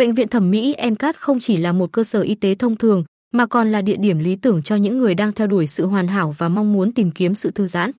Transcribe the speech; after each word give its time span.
Bệnh 0.00 0.14
viện 0.14 0.28
thẩm 0.28 0.50
mỹ 0.50 0.76
NCAT 0.90 1.16
không 1.16 1.40
chỉ 1.40 1.56
là 1.56 1.72
một 1.72 1.92
cơ 1.92 2.04
sở 2.04 2.20
y 2.20 2.34
tế 2.34 2.54
thông 2.54 2.76
thường, 2.76 3.04
mà 3.32 3.46
còn 3.46 3.72
là 3.72 3.82
địa 3.82 3.96
điểm 3.96 4.18
lý 4.18 4.36
tưởng 4.36 4.62
cho 4.62 4.76
những 4.76 4.98
người 4.98 5.14
đang 5.14 5.32
theo 5.32 5.46
đuổi 5.46 5.66
sự 5.66 5.86
hoàn 5.86 6.08
hảo 6.08 6.34
và 6.38 6.48
mong 6.48 6.72
muốn 6.72 6.92
tìm 6.92 7.10
kiếm 7.10 7.34
sự 7.34 7.50
thư 7.50 7.66
giãn. 7.66 7.90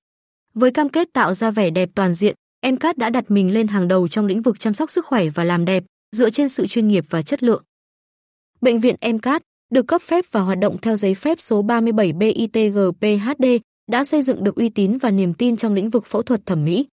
Với 0.54 0.70
cam 0.70 0.88
kết 0.88 1.08
tạo 1.12 1.34
ra 1.34 1.50
vẻ 1.50 1.70
đẹp 1.70 1.90
toàn 1.94 2.14
diện, 2.14 2.34
NCAT 2.66 2.98
đã 2.98 3.10
đặt 3.10 3.30
mình 3.30 3.54
lên 3.54 3.68
hàng 3.68 3.88
đầu 3.88 4.08
trong 4.08 4.26
lĩnh 4.26 4.42
vực 4.42 4.60
chăm 4.60 4.74
sóc 4.74 4.90
sức 4.90 5.06
khỏe 5.06 5.28
và 5.28 5.44
làm 5.44 5.64
đẹp, 5.64 5.84
dựa 6.16 6.30
trên 6.30 6.48
sự 6.48 6.66
chuyên 6.66 6.88
nghiệp 6.88 7.04
và 7.10 7.22
chất 7.22 7.42
lượng. 7.42 7.62
Bệnh 8.60 8.80
viện 8.80 8.96
NCAT 9.12 9.42
được 9.70 9.86
cấp 9.86 10.02
phép 10.02 10.24
và 10.32 10.40
hoạt 10.40 10.58
động 10.58 10.76
theo 10.82 10.96
giấy 10.96 11.14
phép 11.14 11.40
số 11.40 11.62
37 11.62 12.12
BITGPHD 12.12 13.44
đã 13.90 14.04
xây 14.04 14.22
dựng 14.22 14.44
được 14.44 14.56
uy 14.56 14.68
tín 14.68 14.98
và 14.98 15.10
niềm 15.10 15.34
tin 15.34 15.56
trong 15.56 15.74
lĩnh 15.74 15.90
vực 15.90 16.06
phẫu 16.06 16.22
thuật 16.22 16.46
thẩm 16.46 16.64
mỹ. 16.64 16.86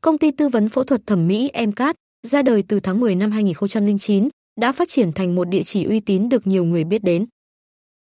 Công 0.00 0.18
ty 0.18 0.30
tư 0.30 0.48
vấn 0.48 0.68
phẫu 0.68 0.84
thuật 0.84 1.06
thẩm 1.06 1.28
mỹ 1.28 1.50
MCAT 1.66 1.96
ra 2.26 2.42
đời 2.42 2.62
từ 2.68 2.80
tháng 2.80 3.00
10 3.00 3.14
năm 3.14 3.30
2009 3.30 4.28
đã 4.60 4.72
phát 4.72 4.88
triển 4.88 5.12
thành 5.12 5.34
một 5.34 5.44
địa 5.44 5.62
chỉ 5.62 5.84
uy 5.84 6.00
tín 6.00 6.28
được 6.28 6.46
nhiều 6.46 6.64
người 6.64 6.84
biết 6.84 7.04
đến. 7.04 7.26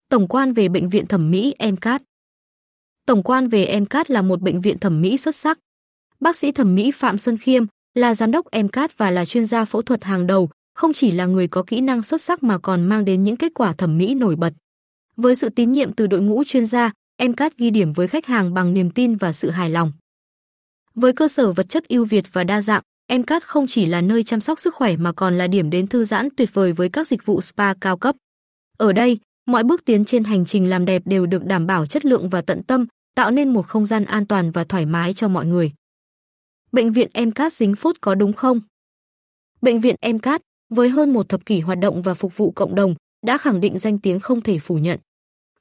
Tổng 0.10 0.28
quan 0.28 0.54
về 0.54 0.70
bệnh 0.70 0.90
viện 0.90 1.08
thẩm 1.08 1.32
mỹ 1.32 1.56
MCAT 1.72 2.02
Tổng 3.06 3.24
quan 3.24 3.48
về 3.48 3.80
MCAT 3.80 4.12
là 4.12 4.22
một 4.22 4.42
bệnh 4.42 4.62
viện 4.62 4.80
thẩm 4.80 5.02
mỹ 5.02 5.18
xuất 5.18 5.36
sắc. 5.36 5.60
Bác 6.20 6.36
sĩ 6.36 6.52
thẩm 6.52 6.76
mỹ 6.76 6.92
Phạm 6.92 7.18
Xuân 7.18 7.38
Khiêm 7.38 7.66
là 7.96 8.16
giám 8.16 8.32
đốc 8.32 8.46
MCAT 8.64 8.98
và 8.98 9.12
là 9.12 9.26
chuyên 9.26 9.46
gia 9.46 9.66
phẫu 9.66 9.82
thuật 9.82 10.04
hàng 10.04 10.28
đầu, 10.28 10.50
không 10.74 10.94
chỉ 10.94 11.12
là 11.12 11.26
người 11.26 11.48
có 11.48 11.64
kỹ 11.68 11.82
năng 11.82 12.04
xuất 12.04 12.22
sắc 12.22 12.44
mà 12.44 12.58
còn 12.58 12.86
mang 12.86 13.06
đến 13.06 13.24
những 13.24 13.38
kết 13.38 13.52
quả 13.56 13.74
thẩm 13.74 13.98
mỹ 13.98 14.14
nổi 14.14 14.36
bật. 14.36 14.54
Với 15.16 15.36
sự 15.36 15.50
tín 15.50 15.72
nhiệm 15.72 15.94
từ 15.94 16.08
đội 16.08 16.22
ngũ 16.22 16.44
chuyên 16.44 16.66
gia, 16.66 16.92
MCAT 17.24 17.58
ghi 17.58 17.70
điểm 17.70 17.94
với 17.94 18.08
khách 18.08 18.26
hàng 18.26 18.54
bằng 18.54 18.74
niềm 18.74 18.92
tin 18.92 19.16
và 19.16 19.32
sự 19.32 19.50
hài 19.50 19.70
lòng. 19.70 19.92
Với 20.96 21.14
cơ 21.14 21.28
sở 21.28 21.52
vật 21.52 21.70
chất 21.70 21.88
ưu 21.88 22.06
việt 22.06 22.26
và 22.34 22.44
đa 22.44 22.62
dạng, 22.62 22.84
MCAT 23.10 23.44
không 23.44 23.68
chỉ 23.68 23.86
là 23.86 24.02
nơi 24.02 24.24
chăm 24.24 24.42
sóc 24.42 24.60
sức 24.60 24.76
khỏe 24.76 24.98
mà 24.98 25.12
còn 25.12 25.38
là 25.38 25.48
điểm 25.48 25.70
đến 25.70 25.88
thư 25.88 26.04
giãn 26.04 26.30
tuyệt 26.38 26.54
vời 26.54 26.74
với 26.74 26.90
các 26.90 27.08
dịch 27.08 27.26
vụ 27.26 27.42
spa 27.42 27.74
cao 27.74 27.98
cấp. 27.98 28.16
Ở 28.78 28.94
đây, 28.94 29.20
mọi 29.46 29.64
bước 29.64 29.86
tiến 29.86 30.06
trên 30.06 30.24
hành 30.24 30.46
trình 30.46 30.70
làm 30.70 30.86
đẹp 30.86 31.02
đều 31.06 31.26
được 31.26 31.46
đảm 31.46 31.68
bảo 31.68 31.86
chất 31.86 32.06
lượng 32.06 32.30
và 32.30 32.42
tận 32.42 32.64
tâm, 32.64 32.86
tạo 33.16 33.32
nên 33.32 33.54
một 33.54 33.68
không 33.68 33.86
gian 33.86 34.06
an 34.06 34.26
toàn 34.26 34.52
và 34.52 34.64
thoải 34.64 34.86
mái 34.86 35.14
cho 35.14 35.28
mọi 35.28 35.46
người. 35.46 35.72
Bệnh 36.72 36.92
viện 36.92 37.10
MCAT 37.14 37.54
dính 37.54 37.76
phút 37.76 37.98
có 38.02 38.16
đúng 38.16 38.34
không? 38.34 38.62
Bệnh 39.62 39.80
viện 39.80 39.96
MCAT, 40.14 40.42
với 40.70 40.90
hơn 40.90 41.14
một 41.14 41.30
thập 41.30 41.46
kỷ 41.46 41.60
hoạt 41.60 41.80
động 41.80 42.02
và 42.02 42.14
phục 42.14 42.38
vụ 42.38 42.52
cộng 42.52 42.76
đồng, 42.76 42.96
đã 43.26 43.38
khẳng 43.38 43.62
định 43.62 43.78
danh 43.78 44.00
tiếng 44.00 44.20
không 44.20 44.42
thể 44.42 44.60
phủ 44.60 44.78
nhận. 44.78 45.00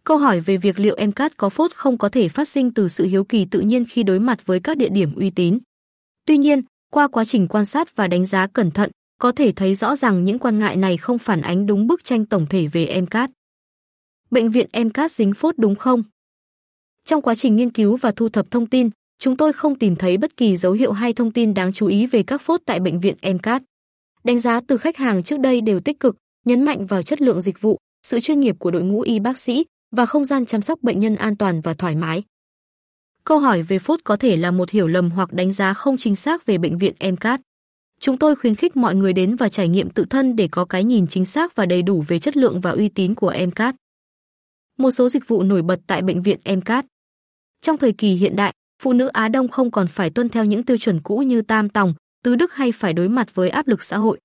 Câu 0.05 0.17
hỏi 0.17 0.41
về 0.41 0.57
việc 0.57 0.79
liệu 0.79 0.97
MCAT 1.07 1.37
có 1.37 1.49
phốt 1.49 1.75
không 1.75 1.99
có 1.99 2.09
thể 2.09 2.29
phát 2.29 2.49
sinh 2.49 2.75
từ 2.75 2.89
sự 2.89 3.05
hiếu 3.05 3.25
kỳ 3.25 3.45
tự 3.45 3.61
nhiên 3.61 3.85
khi 3.85 4.03
đối 4.03 4.21
mặt 4.21 4.47
với 4.47 4.61
các 4.61 4.77
địa 4.77 4.89
điểm 4.89 5.15
uy 5.15 5.31
tín. 5.31 5.59
Tuy 6.27 6.39
nhiên, 6.39 6.63
qua 6.91 7.09
quá 7.09 7.25
trình 7.25 7.49
quan 7.49 7.65
sát 7.65 7.97
và 7.97 8.09
đánh 8.09 8.27
giá 8.27 8.47
cẩn 8.47 8.71
thận, 8.71 8.91
có 9.19 9.33
thể 9.33 9.53
thấy 9.53 9.75
rõ 9.75 9.97
rằng 9.97 10.25
những 10.25 10.39
quan 10.39 10.59
ngại 10.59 10.77
này 10.77 10.97
không 10.97 11.19
phản 11.19 11.41
ánh 11.41 11.67
đúng 11.67 11.87
bức 11.87 12.05
tranh 12.05 12.27
tổng 12.27 12.47
thể 12.51 12.67
về 12.67 13.01
MCAT. 13.01 13.31
Bệnh 14.31 14.51
viện 14.51 14.67
MCAT 14.85 15.13
dính 15.13 15.35
phốt 15.35 15.55
đúng 15.59 15.75
không? 15.75 16.03
Trong 17.05 17.23
quá 17.23 17.35
trình 17.35 17.57
nghiên 17.57 17.71
cứu 17.71 17.97
và 17.97 18.11
thu 18.11 18.29
thập 18.29 18.51
thông 18.51 18.67
tin, 18.67 18.91
chúng 19.19 19.37
tôi 19.37 19.53
không 19.53 19.79
tìm 19.79 19.97
thấy 19.97 20.17
bất 20.17 20.37
kỳ 20.37 20.57
dấu 20.57 20.73
hiệu 20.73 20.93
hay 20.93 21.13
thông 21.13 21.33
tin 21.33 21.55
đáng 21.55 21.73
chú 21.73 21.87
ý 21.87 22.07
về 22.07 22.23
các 22.23 22.41
phốt 22.41 22.61
tại 22.67 22.81
bệnh 22.81 23.01
viện 23.01 23.17
MCAT. 23.23 23.63
Đánh 24.25 24.39
giá 24.39 24.61
từ 24.61 24.77
khách 24.77 24.97
hàng 24.97 25.23
trước 25.23 25.41
đây 25.41 25.61
đều 25.61 25.81
tích 25.81 26.01
cực, 26.01 26.17
nhấn 26.45 26.63
mạnh 26.63 26.87
vào 26.87 27.03
chất 27.03 27.21
lượng 27.21 27.41
dịch 27.41 27.61
vụ, 27.61 27.79
sự 28.07 28.21
chuyên 28.21 28.41
nghiệp 28.41 28.57
của 28.59 28.71
đội 28.71 28.83
ngũ 28.83 29.01
y 29.01 29.19
bác 29.19 29.39
sĩ 29.39 29.65
và 29.97 30.07
không 30.07 30.25
gian 30.25 30.47
chăm 30.47 30.63
sóc 30.63 30.83
bệnh 30.83 31.01
nhân 31.01 31.17
an 31.17 31.37
toàn 31.37 31.61
và 31.61 31.75
thoải 31.75 31.97
mái. 31.97 32.23
Câu 33.29 33.39
hỏi 33.39 33.63
về 33.63 33.79
phốt 33.79 34.01
có 34.05 34.17
thể 34.17 34.37
là 34.37 34.51
một 34.51 34.71
hiểu 34.71 34.87
lầm 34.87 35.11
hoặc 35.11 35.33
đánh 35.33 35.53
giá 35.53 35.75
không 35.75 35.97
chính 35.97 36.17
xác 36.17 36.47
về 36.47 36.59
bệnh 36.59 36.79
viện 36.79 36.95
MCAT. 37.01 37.41
Chúng 38.01 38.19
tôi 38.19 38.37
khuyến 38.37 38.55
khích 38.55 38.77
mọi 38.77 38.95
người 38.95 39.13
đến 39.13 39.37
và 39.37 39.49
trải 39.49 39.69
nghiệm 39.69 39.91
tự 39.91 40.05
thân 40.11 40.37
để 40.37 40.49
có 40.51 40.65
cái 40.65 40.85
nhìn 40.85 41.07
chính 41.07 41.25
xác 41.25 41.57
và 41.57 41.67
đầy 41.67 41.83
đủ 41.83 42.05
về 42.09 42.19
chất 42.19 42.37
lượng 42.37 42.61
và 42.61 42.71
uy 42.71 42.89
tín 42.89 43.15
của 43.15 43.35
MCAT. 43.47 43.75
Một 44.79 44.91
số 44.91 45.09
dịch 45.09 45.29
vụ 45.29 45.43
nổi 45.43 45.63
bật 45.63 45.81
tại 45.87 46.03
bệnh 46.03 46.23
viện 46.23 46.39
MCAT. 46.45 46.87
Trong 47.63 47.79
thời 47.79 47.93
kỳ 47.93 48.15
hiện 48.15 48.37
đại, 48.37 48.53
phụ 48.83 48.93
nữ 48.93 49.07
Á 49.07 49.29
Đông 49.29 49.49
không 49.49 49.71
còn 49.71 49.87
phải 49.89 50.11
tuân 50.11 50.29
theo 50.29 50.45
những 50.45 50.63
tiêu 50.63 50.77
chuẩn 50.77 51.01
cũ 51.01 51.19
như 51.19 51.43
tam 51.43 51.69
tòng, 51.69 51.95
tứ 52.25 52.37
đức 52.37 52.53
hay 52.55 52.73
phải 52.73 52.93
đối 52.93 53.09
mặt 53.09 53.35
với 53.35 53.51
áp 53.51 53.69
lực 53.69 53.83
xã 53.83 53.99
hội. 53.99 54.19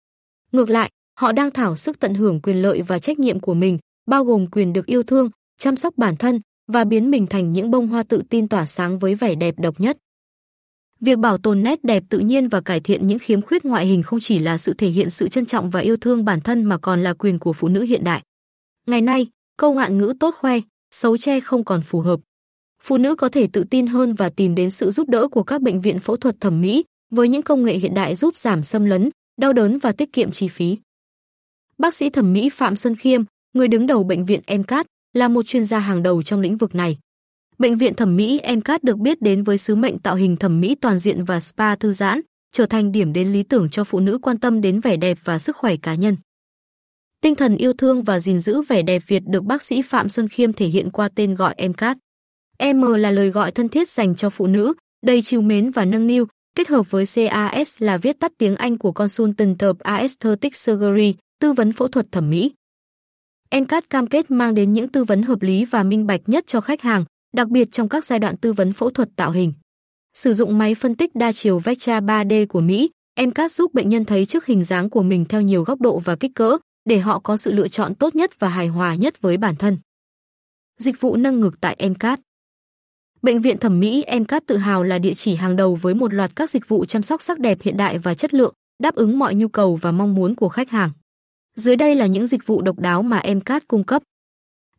Ngược 0.52 0.70
lại, 0.70 0.90
họ 1.20 1.32
đang 1.32 1.52
thảo 1.52 1.76
sức 1.76 2.00
tận 2.00 2.14
hưởng 2.14 2.42
quyền 2.42 2.62
lợi 2.62 2.82
và 2.82 3.00
trách 3.00 3.20
nhiệm 3.20 3.40
của 3.40 3.54
mình, 3.54 3.78
bao 4.06 4.24
gồm 4.24 4.48
quyền 4.48 4.74
được 4.74 4.86
yêu 4.86 5.04
thương, 5.04 5.30
chăm 5.58 5.76
sóc 5.76 5.94
bản 5.98 6.16
thân 6.16 6.42
và 6.68 6.84
biến 6.84 7.12
mình 7.12 7.28
thành 7.28 7.54
những 7.54 7.72
bông 7.72 7.88
hoa 7.88 8.04
tự 8.04 8.24
tin 8.30 8.48
tỏa 8.48 8.66
sáng 8.66 9.00
với 9.00 9.16
vẻ 9.16 9.36
đẹp 9.36 9.56
độc 9.60 9.80
nhất. 9.80 9.98
Việc 11.00 11.20
bảo 11.20 11.38
tồn 11.38 11.64
nét 11.64 11.84
đẹp 11.84 12.04
tự 12.10 12.20
nhiên 12.20 12.48
và 12.48 12.62
cải 12.62 12.80
thiện 12.80 13.08
những 13.08 13.20
khiếm 13.20 13.42
khuyết 13.42 13.66
ngoại 13.66 13.86
hình 13.86 14.04
không 14.04 14.20
chỉ 14.20 14.40
là 14.40 14.58
sự 14.58 14.74
thể 14.74 14.90
hiện 14.90 15.10
sự 15.10 15.28
trân 15.28 15.46
trọng 15.46 15.70
và 15.70 15.80
yêu 15.80 15.98
thương 15.98 16.26
bản 16.26 16.42
thân 16.42 16.64
mà 16.64 16.78
còn 16.78 17.04
là 17.04 17.14
quyền 17.14 17.40
của 17.40 17.54
phụ 17.54 17.68
nữ 17.68 17.82
hiện 17.82 18.04
đại. 18.04 18.22
Ngày 18.88 19.02
nay, 19.02 19.28
câu 19.58 19.74
ngạn 19.74 19.98
ngữ 19.98 20.14
tốt 20.20 20.36
khoe, 20.40 20.60
xấu 20.92 21.18
che 21.18 21.40
không 21.40 21.64
còn 21.64 21.82
phù 21.82 22.00
hợp. 22.00 22.20
Phụ 22.82 22.98
nữ 22.98 23.16
có 23.16 23.30
thể 23.30 23.48
tự 23.54 23.64
tin 23.64 23.88
hơn 23.88 24.14
và 24.14 24.30
tìm 24.30 24.56
đến 24.56 24.72
sự 24.72 24.92
giúp 24.92 25.10
đỡ 25.10 25.28
của 25.28 25.44
các 25.44 25.62
bệnh 25.62 25.82
viện 25.82 26.00
phẫu 26.00 26.18
thuật 26.18 26.36
thẩm 26.40 26.62
mỹ 26.62 26.84
với 27.12 27.28
những 27.28 27.42
công 27.42 27.64
nghệ 27.64 27.78
hiện 27.78 27.94
đại 27.94 28.16
giúp 28.16 28.38
giảm 28.38 28.64
xâm 28.64 28.86
lấn, 28.86 29.10
đau 29.42 29.54
đớn 29.54 29.80
và 29.80 29.92
tiết 29.92 30.14
kiệm 30.14 30.32
chi 30.32 30.48
phí. 30.48 30.78
Bác 31.78 31.94
sĩ 31.94 32.10
thẩm 32.10 32.34
mỹ 32.34 32.50
Phạm 32.50 32.76
Xuân 32.76 32.96
Khiêm, 32.96 33.24
người 33.54 33.68
đứng 33.68 33.88
đầu 33.88 34.04
bệnh 34.04 34.26
viện 34.26 34.42
MCAT, 34.48 34.86
là 35.14 35.28
một 35.28 35.46
chuyên 35.46 35.66
gia 35.66 35.80
hàng 35.80 36.04
đầu 36.04 36.24
trong 36.24 36.42
lĩnh 36.42 36.58
vực 36.58 36.76
này. 36.76 36.98
Bệnh 37.58 37.78
viện 37.78 37.94
thẩm 37.94 38.16
mỹ 38.16 38.42
MCAT 38.56 38.84
được 38.84 38.98
biết 38.98 39.22
đến 39.22 39.44
với 39.44 39.58
sứ 39.58 39.76
mệnh 39.76 40.00
tạo 40.00 40.16
hình 40.16 40.38
thẩm 40.38 40.62
mỹ 40.62 40.76
toàn 40.76 40.98
diện 40.98 41.24
và 41.24 41.40
spa 41.40 41.76
thư 41.76 41.94
giãn, 41.94 42.22
trở 42.52 42.66
thành 42.66 42.92
điểm 42.92 43.14
đến 43.14 43.32
lý 43.32 43.44
tưởng 43.44 43.70
cho 43.70 43.84
phụ 43.84 44.00
nữ 44.00 44.20
quan 44.22 44.40
tâm 44.40 44.62
đến 44.62 44.80
vẻ 44.80 44.98
đẹp 44.98 45.18
và 45.24 45.40
sức 45.40 45.56
khỏe 45.56 45.76
cá 45.76 45.96
nhân. 45.96 46.18
Tinh 47.22 47.36
thần 47.36 47.58
yêu 47.58 47.74
thương 47.74 48.04
và 48.04 48.20
gìn 48.20 48.40
giữ 48.40 48.62
vẻ 48.62 48.82
đẹp 48.82 49.04
Việt 49.08 49.24
được 49.28 49.44
bác 49.44 49.64
sĩ 49.64 49.82
Phạm 49.82 50.10
Xuân 50.10 50.28
Khiêm 50.28 50.54
thể 50.54 50.68
hiện 50.68 50.90
qua 50.90 51.10
tên 51.16 51.36
gọi 51.36 51.56
MCAT. 51.70 51.98
M 52.74 52.82
là 52.82 53.12
lời 53.12 53.30
gọi 53.30 53.52
thân 53.52 53.70
thiết 53.70 53.90
dành 53.90 54.16
cho 54.16 54.30
phụ 54.30 54.48
nữ, 54.48 54.74
đầy 55.06 55.22
chiều 55.22 55.42
mến 55.42 55.72
và 55.72 55.86
nâng 55.86 56.08
niu, 56.08 56.28
kết 56.56 56.68
hợp 56.68 56.92
với 56.92 57.06
CAS 57.06 57.76
là 57.80 57.98
viết 57.98 58.20
tắt 58.20 58.32
tiếng 58.38 58.56
Anh 58.56 58.78
của 58.78 58.92
Consultant 58.92 59.64
of 59.64 59.74
Aesthetic 59.84 60.56
Surgery, 60.56 61.16
tư 61.40 61.54
vấn 61.54 61.72
phẫu 61.72 61.88
thuật 61.88 62.12
thẩm 62.12 62.30
mỹ. 62.30 62.52
Encat 63.54 63.90
cam 63.90 64.08
kết 64.08 64.32
mang 64.32 64.56
đến 64.56 64.74
những 64.74 64.88
tư 64.88 65.04
vấn 65.04 65.24
hợp 65.24 65.42
lý 65.42 65.66
và 65.66 65.84
minh 65.84 66.08
bạch 66.08 66.22
nhất 66.26 66.44
cho 66.48 66.62
khách 66.62 66.82
hàng, 66.82 67.06
đặc 67.36 67.48
biệt 67.50 67.72
trong 67.72 67.90
các 67.90 68.06
giai 68.06 68.20
đoạn 68.20 68.38
tư 68.38 68.54
vấn 68.54 68.74
phẫu 68.74 68.90
thuật 68.90 69.10
tạo 69.16 69.32
hình. 69.32 69.54
Sử 70.14 70.34
dụng 70.34 70.58
máy 70.58 70.76
phân 70.76 70.96
tích 70.96 71.16
đa 71.16 71.32
chiều 71.32 71.60
Vectra 71.60 72.00
3D 72.00 72.48
của 72.48 72.62
Mỹ, 72.62 72.90
Encat 73.16 73.52
giúp 73.52 73.74
bệnh 73.74 73.90
nhân 73.90 74.06
thấy 74.06 74.26
trước 74.26 74.46
hình 74.46 74.64
dáng 74.64 74.90
của 74.90 75.04
mình 75.04 75.26
theo 75.26 75.42
nhiều 75.42 75.64
góc 75.64 75.82
độ 75.82 76.00
và 76.00 76.16
kích 76.16 76.32
cỡ, 76.36 76.58
để 76.86 77.00
họ 77.00 77.20
có 77.20 77.38
sự 77.38 77.52
lựa 77.52 77.68
chọn 77.68 77.96
tốt 77.96 78.16
nhất 78.16 78.40
và 78.40 78.50
hài 78.50 78.68
hòa 78.68 78.96
nhất 78.96 79.22
với 79.22 79.38
bản 79.38 79.56
thân. 79.56 79.78
Dịch 80.80 81.02
vụ 81.02 81.16
nâng 81.16 81.40
ngực 81.40 81.62
tại 81.62 81.76
Encat 81.80 82.20
Bệnh 83.22 83.42
viện 83.42 83.58
thẩm 83.58 83.80
mỹ 83.80 84.04
Encat 84.04 84.44
tự 84.46 84.58
hào 84.58 84.84
là 84.84 85.00
địa 85.00 85.14
chỉ 85.14 85.36
hàng 85.36 85.56
đầu 85.56 85.76
với 85.76 85.94
một 85.94 86.14
loạt 86.14 86.36
các 86.36 86.50
dịch 86.50 86.68
vụ 86.68 86.86
chăm 86.86 87.02
sóc 87.02 87.22
sắc 87.22 87.40
đẹp 87.40 87.58
hiện 87.62 87.78
đại 87.78 87.98
và 87.98 88.14
chất 88.14 88.34
lượng, 88.34 88.54
đáp 88.84 88.96
ứng 88.96 89.20
mọi 89.20 89.36
nhu 89.36 89.48
cầu 89.48 89.76
và 89.76 89.92
mong 89.92 90.16
muốn 90.16 90.36
của 90.36 90.50
khách 90.50 90.70
hàng. 90.70 90.92
Dưới 91.56 91.76
đây 91.76 91.96
là 91.96 92.06
những 92.06 92.28
dịch 92.28 92.48
vụ 92.48 92.62
độc 92.62 92.80
đáo 92.80 93.04
mà 93.04 93.22
MCAT 93.36 93.68
cung 93.68 93.84
cấp. 93.84 94.04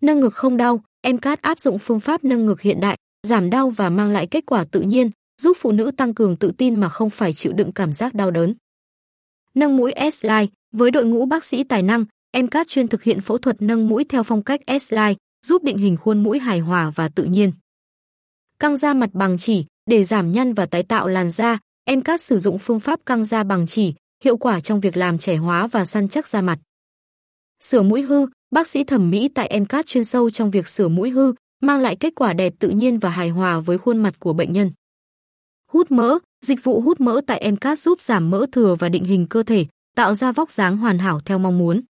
Nâng 0.00 0.20
ngực 0.20 0.34
không 0.34 0.56
đau, 0.56 0.84
MCAT 1.12 1.42
áp 1.42 1.58
dụng 1.58 1.78
phương 1.78 2.00
pháp 2.00 2.24
nâng 2.24 2.46
ngực 2.46 2.60
hiện 2.60 2.80
đại, 2.80 2.96
giảm 3.26 3.50
đau 3.50 3.70
và 3.70 3.90
mang 3.90 4.10
lại 4.10 4.26
kết 4.26 4.46
quả 4.46 4.64
tự 4.64 4.80
nhiên, 4.80 5.10
giúp 5.42 5.56
phụ 5.60 5.72
nữ 5.72 5.90
tăng 5.96 6.14
cường 6.14 6.36
tự 6.36 6.52
tin 6.58 6.80
mà 6.80 6.88
không 6.88 7.10
phải 7.10 7.32
chịu 7.32 7.52
đựng 7.52 7.72
cảm 7.72 7.92
giác 7.92 8.14
đau 8.14 8.30
đớn. 8.30 8.54
Nâng 9.54 9.76
mũi 9.76 9.92
S-Line, 9.96 10.46
với 10.72 10.90
đội 10.90 11.04
ngũ 11.04 11.26
bác 11.26 11.44
sĩ 11.44 11.64
tài 11.64 11.82
năng, 11.82 12.04
MCAT 12.36 12.68
chuyên 12.68 12.88
thực 12.88 13.02
hiện 13.02 13.20
phẫu 13.20 13.38
thuật 13.38 13.62
nâng 13.62 13.88
mũi 13.88 14.04
theo 14.04 14.22
phong 14.22 14.42
cách 14.42 14.60
S-Line, 14.66 15.14
giúp 15.46 15.62
định 15.62 15.78
hình 15.78 15.96
khuôn 15.96 16.22
mũi 16.22 16.38
hài 16.38 16.60
hòa 16.60 16.92
và 16.94 17.08
tự 17.08 17.24
nhiên. 17.24 17.52
Căng 18.58 18.76
da 18.76 18.94
mặt 18.94 19.10
bằng 19.12 19.38
chỉ, 19.38 19.64
để 19.90 20.04
giảm 20.04 20.32
nhăn 20.32 20.54
và 20.54 20.66
tái 20.66 20.82
tạo 20.82 21.08
làn 21.08 21.30
da, 21.30 21.58
MCAT 21.96 22.20
sử 22.20 22.38
dụng 22.38 22.58
phương 22.58 22.80
pháp 22.80 23.00
căng 23.06 23.24
da 23.24 23.44
bằng 23.44 23.66
chỉ, 23.66 23.94
hiệu 24.24 24.36
quả 24.36 24.60
trong 24.60 24.80
việc 24.80 24.96
làm 24.96 25.18
trẻ 25.18 25.36
hóa 25.36 25.66
và 25.66 25.84
săn 25.84 26.08
chắc 26.08 26.28
da 26.28 26.42
mặt. 26.42 26.58
Sửa 27.60 27.82
mũi 27.82 28.02
hư, 28.02 28.26
bác 28.50 28.66
sĩ 28.66 28.84
thẩm 28.84 29.10
mỹ 29.10 29.28
tại 29.34 29.60
MCAT 29.60 29.86
chuyên 29.86 30.04
sâu 30.04 30.30
trong 30.30 30.50
việc 30.50 30.68
sửa 30.68 30.88
mũi 30.88 31.10
hư, 31.10 31.32
mang 31.60 31.80
lại 31.80 31.96
kết 31.96 32.12
quả 32.16 32.32
đẹp 32.32 32.52
tự 32.58 32.68
nhiên 32.68 32.98
và 32.98 33.08
hài 33.08 33.28
hòa 33.28 33.60
với 33.60 33.78
khuôn 33.78 33.98
mặt 33.98 34.14
của 34.18 34.32
bệnh 34.32 34.52
nhân. 34.52 34.70
Hút 35.70 35.90
mỡ, 35.90 36.18
dịch 36.44 36.64
vụ 36.64 36.80
hút 36.80 37.00
mỡ 37.00 37.20
tại 37.26 37.52
MCAT 37.52 37.78
giúp 37.78 38.00
giảm 38.00 38.30
mỡ 38.30 38.46
thừa 38.52 38.76
và 38.78 38.88
định 38.88 39.04
hình 39.04 39.26
cơ 39.30 39.42
thể, 39.42 39.66
tạo 39.96 40.14
ra 40.14 40.32
vóc 40.32 40.52
dáng 40.52 40.76
hoàn 40.76 40.98
hảo 40.98 41.20
theo 41.20 41.38
mong 41.38 41.58
muốn. 41.58 41.82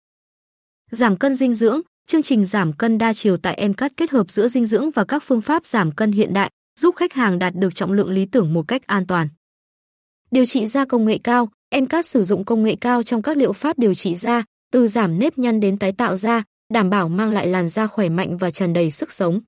Giảm 0.91 1.17
cân 1.17 1.35
dinh 1.35 1.53
dưỡng, 1.53 1.81
chương 2.07 2.23
trình 2.23 2.45
giảm 2.45 2.73
cân 2.73 2.97
đa 2.97 3.13
chiều 3.13 3.37
tại 3.37 3.67
MCAT 3.67 3.97
kết 3.97 4.11
hợp 4.11 4.31
giữa 4.31 4.47
dinh 4.47 4.65
dưỡng 4.65 4.91
và 4.91 5.05
các 5.05 5.23
phương 5.25 5.41
pháp 5.41 5.65
giảm 5.65 5.91
cân 5.91 6.11
hiện 6.11 6.33
đại, 6.33 6.49
giúp 6.79 6.95
khách 6.95 7.13
hàng 7.13 7.39
đạt 7.39 7.55
được 7.55 7.75
trọng 7.75 7.91
lượng 7.91 8.11
lý 8.11 8.25
tưởng 8.25 8.53
một 8.53 8.67
cách 8.67 8.87
an 8.87 9.07
toàn. 9.07 9.27
Điều 10.31 10.45
trị 10.45 10.67
da 10.67 10.85
công 10.85 11.05
nghệ 11.05 11.17
cao, 11.23 11.49
MCAT 11.81 12.05
sử 12.05 12.23
dụng 12.23 12.45
công 12.45 12.63
nghệ 12.63 12.75
cao 12.81 13.03
trong 13.03 13.21
các 13.21 13.37
liệu 13.37 13.53
pháp 13.53 13.79
điều 13.79 13.93
trị 13.93 14.15
da, 14.15 14.43
từ 14.71 14.87
giảm 14.87 15.19
nếp 15.19 15.37
nhăn 15.37 15.59
đến 15.59 15.77
tái 15.77 15.91
tạo 15.91 16.15
da, 16.15 16.43
đảm 16.73 16.89
bảo 16.89 17.09
mang 17.09 17.31
lại 17.31 17.47
làn 17.47 17.69
da 17.69 17.87
khỏe 17.87 18.09
mạnh 18.09 18.37
và 18.37 18.51
tràn 18.51 18.73
đầy 18.73 18.91
sức 18.91 19.11
sống. 19.11 19.41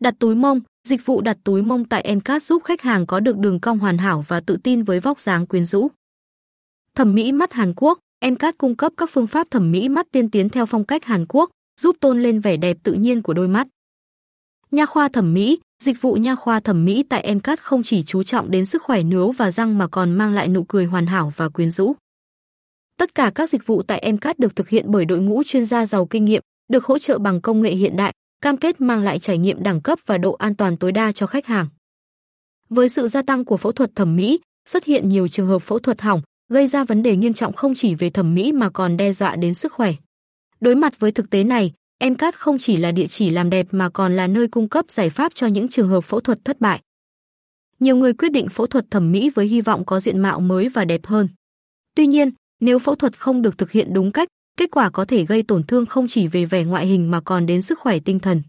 Đặt 0.00 0.14
túi 0.18 0.34
mông, 0.34 0.60
dịch 0.88 1.06
vụ 1.06 1.20
đặt 1.20 1.36
túi 1.44 1.62
mông 1.62 1.84
tại 1.84 2.16
MCAT 2.16 2.42
giúp 2.42 2.64
khách 2.64 2.82
hàng 2.82 3.06
có 3.06 3.20
được 3.20 3.38
đường 3.38 3.60
cong 3.60 3.78
hoàn 3.78 3.98
hảo 3.98 4.24
và 4.28 4.40
tự 4.40 4.56
tin 4.56 4.82
với 4.82 5.00
vóc 5.00 5.20
dáng 5.20 5.46
quyến 5.46 5.64
rũ. 5.64 5.88
Thẩm 6.94 7.14
mỹ 7.14 7.32
mắt 7.32 7.52
Hàn 7.52 7.72
Quốc, 7.76 7.98
MCAT 8.30 8.58
cung 8.58 8.76
cấp 8.76 8.92
các 8.96 9.10
phương 9.12 9.26
pháp 9.26 9.46
thẩm 9.50 9.72
mỹ 9.72 9.88
mắt 9.88 10.06
tiên 10.12 10.30
tiến 10.30 10.48
theo 10.48 10.66
phong 10.66 10.84
cách 10.84 11.04
Hàn 11.04 11.26
Quốc, 11.28 11.50
giúp 11.80 11.96
tôn 12.00 12.22
lên 12.22 12.40
vẻ 12.40 12.56
đẹp 12.56 12.76
tự 12.82 12.92
nhiên 12.92 13.22
của 13.22 13.32
đôi 13.32 13.48
mắt. 13.48 13.66
Nha 14.70 14.86
khoa 14.86 15.08
thẩm 15.08 15.34
mỹ, 15.34 15.60
dịch 15.84 16.00
vụ 16.00 16.14
nha 16.14 16.34
khoa 16.34 16.60
thẩm 16.60 16.84
mỹ 16.84 17.04
tại 17.08 17.34
MCAT 17.34 17.60
không 17.60 17.82
chỉ 17.82 18.02
chú 18.02 18.22
trọng 18.22 18.50
đến 18.50 18.66
sức 18.66 18.82
khỏe 18.82 19.02
nướu 19.02 19.32
và 19.32 19.50
răng 19.50 19.78
mà 19.78 19.86
còn 19.86 20.12
mang 20.12 20.32
lại 20.32 20.48
nụ 20.48 20.64
cười 20.64 20.84
hoàn 20.84 21.06
hảo 21.06 21.32
và 21.36 21.48
quyến 21.48 21.70
rũ. 21.70 21.92
Tất 22.96 23.14
cả 23.14 23.32
các 23.34 23.50
dịch 23.50 23.66
vụ 23.66 23.82
tại 23.82 24.12
MCAT 24.12 24.38
được 24.38 24.56
thực 24.56 24.68
hiện 24.68 24.84
bởi 24.88 25.04
đội 25.04 25.20
ngũ 25.20 25.42
chuyên 25.46 25.64
gia 25.64 25.86
giàu 25.86 26.06
kinh 26.06 26.24
nghiệm, 26.24 26.42
được 26.68 26.84
hỗ 26.84 26.98
trợ 26.98 27.18
bằng 27.18 27.40
công 27.40 27.62
nghệ 27.62 27.70
hiện 27.70 27.96
đại, 27.96 28.12
cam 28.40 28.56
kết 28.56 28.80
mang 28.80 29.02
lại 29.02 29.18
trải 29.18 29.38
nghiệm 29.38 29.62
đẳng 29.62 29.80
cấp 29.80 29.98
và 30.06 30.18
độ 30.18 30.32
an 30.32 30.54
toàn 30.54 30.76
tối 30.76 30.92
đa 30.92 31.12
cho 31.12 31.26
khách 31.26 31.46
hàng. 31.46 31.66
Với 32.68 32.88
sự 32.88 33.08
gia 33.08 33.22
tăng 33.22 33.44
của 33.44 33.56
phẫu 33.56 33.72
thuật 33.72 33.94
thẩm 33.94 34.16
mỹ, 34.16 34.40
xuất 34.68 34.84
hiện 34.84 35.08
nhiều 35.08 35.28
trường 35.28 35.46
hợp 35.46 35.58
phẫu 35.58 35.78
thuật 35.78 36.00
hỏng, 36.00 36.22
gây 36.48 36.66
ra 36.66 36.84
vấn 36.84 37.02
đề 37.02 37.16
nghiêm 37.16 37.34
trọng 37.34 37.52
không 37.52 37.74
chỉ 37.74 37.94
về 37.94 38.10
thẩm 38.10 38.34
mỹ 38.34 38.52
mà 38.52 38.70
còn 38.70 38.96
đe 38.96 39.12
dọa 39.12 39.36
đến 39.36 39.54
sức 39.54 39.72
khỏe. 39.72 39.94
Đối 40.60 40.74
mặt 40.74 41.00
với 41.00 41.12
thực 41.12 41.30
tế 41.30 41.44
này, 41.44 41.72
MCAT 42.04 42.34
không 42.34 42.58
chỉ 42.58 42.76
là 42.76 42.92
địa 42.92 43.06
chỉ 43.06 43.30
làm 43.30 43.50
đẹp 43.50 43.66
mà 43.70 43.88
còn 43.88 44.16
là 44.16 44.26
nơi 44.26 44.48
cung 44.48 44.68
cấp 44.68 44.84
giải 44.88 45.10
pháp 45.10 45.32
cho 45.34 45.46
những 45.46 45.68
trường 45.68 45.88
hợp 45.88 46.00
phẫu 46.00 46.20
thuật 46.20 46.38
thất 46.44 46.60
bại. 46.60 46.80
Nhiều 47.80 47.96
người 47.96 48.12
quyết 48.12 48.32
định 48.32 48.48
phẫu 48.48 48.66
thuật 48.66 48.84
thẩm 48.90 49.12
mỹ 49.12 49.30
với 49.30 49.46
hy 49.46 49.60
vọng 49.60 49.84
có 49.84 50.00
diện 50.00 50.18
mạo 50.18 50.40
mới 50.40 50.68
và 50.68 50.84
đẹp 50.84 51.06
hơn. 51.06 51.28
Tuy 51.96 52.06
nhiên, 52.06 52.30
nếu 52.60 52.78
phẫu 52.78 52.94
thuật 52.94 53.18
không 53.18 53.42
được 53.42 53.58
thực 53.58 53.70
hiện 53.70 53.92
đúng 53.92 54.12
cách, 54.12 54.28
kết 54.56 54.70
quả 54.70 54.90
có 54.90 55.04
thể 55.04 55.24
gây 55.24 55.42
tổn 55.42 55.62
thương 55.62 55.86
không 55.86 56.08
chỉ 56.08 56.26
về 56.26 56.44
vẻ 56.44 56.64
ngoại 56.64 56.86
hình 56.86 57.10
mà 57.10 57.20
còn 57.20 57.46
đến 57.46 57.62
sức 57.62 57.78
khỏe 57.78 57.98
tinh 57.98 58.20
thần. 58.20 58.42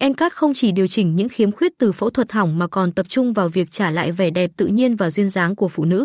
MCAT 0.00 0.32
không 0.32 0.54
chỉ 0.54 0.72
điều 0.72 0.86
chỉnh 0.86 1.16
những 1.16 1.28
khiếm 1.28 1.52
khuyết 1.52 1.72
từ 1.78 1.92
phẫu 1.92 2.10
thuật 2.10 2.32
hỏng 2.32 2.58
mà 2.58 2.66
còn 2.66 2.92
tập 2.92 3.06
trung 3.08 3.32
vào 3.32 3.48
việc 3.48 3.70
trả 3.70 3.90
lại 3.90 4.12
vẻ 4.12 4.30
đẹp 4.30 4.50
tự 4.56 4.66
nhiên 4.66 4.96
và 4.96 5.10
duyên 5.10 5.28
dáng 5.28 5.56
của 5.56 5.68
phụ 5.68 5.84
nữ. 5.84 6.04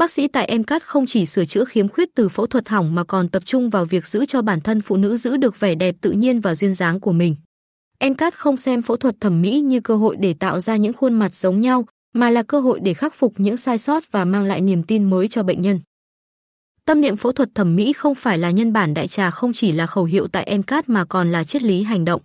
Bác 0.00 0.10
sĩ 0.10 0.28
tại 0.28 0.58
MCAT 0.58 0.82
không 0.82 1.06
chỉ 1.06 1.26
sửa 1.26 1.44
chữa 1.44 1.64
khiếm 1.64 1.88
khuyết 1.88 2.08
từ 2.14 2.28
phẫu 2.28 2.46
thuật 2.46 2.68
hỏng 2.68 2.94
mà 2.94 3.04
còn 3.04 3.28
tập 3.28 3.42
trung 3.46 3.70
vào 3.70 3.84
việc 3.84 4.06
giữ 4.06 4.26
cho 4.26 4.42
bản 4.42 4.60
thân 4.60 4.80
phụ 4.82 4.96
nữ 4.96 5.16
giữ 5.16 5.36
được 5.36 5.60
vẻ 5.60 5.74
đẹp 5.74 5.96
tự 6.00 6.12
nhiên 6.12 6.40
và 6.40 6.54
duyên 6.54 6.74
dáng 6.74 7.00
của 7.00 7.12
mình. 7.12 7.36
MCAT 8.04 8.34
không 8.34 8.56
xem 8.56 8.82
phẫu 8.82 8.96
thuật 8.96 9.14
thẩm 9.20 9.42
mỹ 9.42 9.60
như 9.60 9.80
cơ 9.80 9.96
hội 9.96 10.16
để 10.16 10.34
tạo 10.34 10.60
ra 10.60 10.76
những 10.76 10.92
khuôn 10.92 11.14
mặt 11.14 11.34
giống 11.34 11.60
nhau, 11.60 11.84
mà 12.14 12.30
là 12.30 12.42
cơ 12.42 12.60
hội 12.60 12.80
để 12.82 12.94
khắc 12.94 13.14
phục 13.14 13.34
những 13.36 13.56
sai 13.56 13.78
sót 13.78 14.12
và 14.12 14.24
mang 14.24 14.44
lại 14.44 14.60
niềm 14.60 14.82
tin 14.82 15.10
mới 15.10 15.28
cho 15.28 15.42
bệnh 15.42 15.62
nhân. 15.62 15.80
Tâm 16.84 17.00
niệm 17.00 17.16
phẫu 17.16 17.32
thuật 17.32 17.48
thẩm 17.54 17.76
mỹ 17.76 17.92
không 17.92 18.14
phải 18.14 18.38
là 18.38 18.50
nhân 18.50 18.72
bản 18.72 18.94
đại 18.94 19.08
trà 19.08 19.30
không 19.30 19.52
chỉ 19.52 19.72
là 19.72 19.86
khẩu 19.86 20.04
hiệu 20.04 20.28
tại 20.28 20.58
MCAT 20.58 20.88
mà 20.88 21.04
còn 21.04 21.32
là 21.32 21.44
triết 21.44 21.62
lý 21.62 21.82
hành 21.82 22.04
động. 22.04 22.22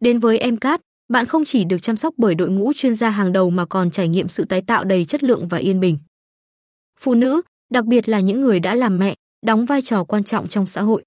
Đến 0.00 0.18
với 0.18 0.52
MCAT, 0.52 0.80
bạn 1.08 1.26
không 1.26 1.44
chỉ 1.44 1.64
được 1.64 1.82
chăm 1.82 1.96
sóc 1.96 2.14
bởi 2.16 2.34
đội 2.34 2.50
ngũ 2.50 2.72
chuyên 2.72 2.94
gia 2.94 3.10
hàng 3.10 3.32
đầu 3.32 3.50
mà 3.50 3.64
còn 3.64 3.90
trải 3.90 4.08
nghiệm 4.08 4.28
sự 4.28 4.44
tái 4.44 4.62
tạo 4.62 4.84
đầy 4.84 5.04
chất 5.04 5.22
lượng 5.24 5.48
và 5.48 5.58
yên 5.58 5.80
bình. 5.80 5.98
Phụ 7.00 7.14
nữ, 7.14 7.42
đặc 7.70 7.84
biệt 7.84 8.08
là 8.08 8.20
những 8.20 8.40
người 8.40 8.60
đã 8.60 8.74
làm 8.74 8.98
mẹ, 8.98 9.14
đóng 9.46 9.64
vai 9.64 9.82
trò 9.82 10.04
quan 10.04 10.24
trọng 10.24 10.48
trong 10.48 10.66
xã 10.66 10.82
hội. 10.82 11.04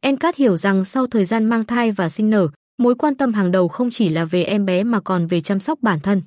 Encat 0.00 0.36
hiểu 0.36 0.56
rằng 0.56 0.84
sau 0.84 1.06
thời 1.06 1.24
gian 1.24 1.44
mang 1.44 1.64
thai 1.64 1.92
và 1.92 2.08
sinh 2.08 2.30
nở, 2.30 2.48
mối 2.78 2.94
quan 2.94 3.14
tâm 3.14 3.32
hàng 3.32 3.52
đầu 3.52 3.68
không 3.68 3.90
chỉ 3.90 4.08
là 4.08 4.24
về 4.24 4.42
em 4.42 4.66
bé 4.66 4.84
mà 4.84 5.00
còn 5.00 5.26
về 5.26 5.40
chăm 5.40 5.60
sóc 5.60 5.78
bản 5.82 6.00
thân. 6.00 6.22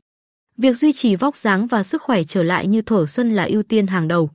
Việc 0.58 0.78
duy 0.78 0.94
trì 0.94 1.16
vóc 1.16 1.38
dáng 1.38 1.68
và 1.68 1.84
sức 1.84 2.02
khỏe 2.02 2.24
trở 2.24 2.44
lại 2.44 2.68
như 2.68 2.82
thở 2.82 3.06
xuân 3.06 3.32
là 3.32 3.44
ưu 3.44 3.64
tiên 3.64 3.88
hàng 3.88 4.08
đầu. 4.08 4.30